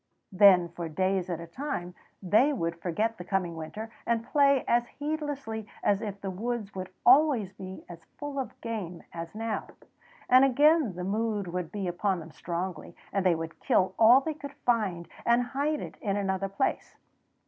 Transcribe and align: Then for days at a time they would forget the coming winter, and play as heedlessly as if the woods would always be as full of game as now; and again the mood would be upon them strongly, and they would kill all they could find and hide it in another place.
Then 0.31 0.69
for 0.69 0.89
days 0.89 1.29
at 1.29 1.39
a 1.39 1.45
time 1.45 1.93
they 2.23 2.53
would 2.53 2.81
forget 2.81 3.19
the 3.19 3.23
coming 3.23 3.55
winter, 3.55 3.91
and 4.03 4.25
play 4.25 4.65
as 4.67 4.87
heedlessly 4.87 5.67
as 5.83 6.01
if 6.01 6.19
the 6.19 6.31
woods 6.31 6.73
would 6.73 6.89
always 7.05 7.53
be 7.53 7.85
as 7.87 8.03
full 8.17 8.39
of 8.39 8.59
game 8.61 9.03
as 9.13 9.35
now; 9.35 9.67
and 10.27 10.43
again 10.43 10.95
the 10.95 11.03
mood 11.03 11.45
would 11.45 11.71
be 11.71 11.87
upon 11.87 12.19
them 12.19 12.31
strongly, 12.31 12.95
and 13.13 13.23
they 13.23 13.35
would 13.35 13.59
kill 13.59 13.93
all 13.99 14.21
they 14.21 14.33
could 14.33 14.53
find 14.65 15.07
and 15.23 15.43
hide 15.53 15.79
it 15.81 15.97
in 16.01 16.17
another 16.17 16.49
place. 16.49 16.97